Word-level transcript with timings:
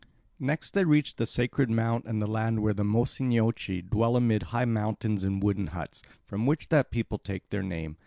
Next 0.39 0.71
they 0.73 0.83
reached 0.83 1.19
the 1.19 1.27
sacred 1.27 1.69
mount 1.69 2.05
and 2.05 2.19
the 2.19 2.25
land 2.25 2.63
where 2.63 2.73
the 2.73 2.81
Mossynoeci 2.83 3.83
dwell 3.83 4.15
amid 4.15 4.41
high 4.49 4.65
mountains 4.65 5.23
in 5.23 5.39
wooden 5.39 5.67
huts, 5.67 6.01
from 6.25 6.47
which 6.47 6.69
that 6.69 6.89
people 6.89 7.19
take 7.19 7.51
their 7.51 7.61
name. 7.61 7.97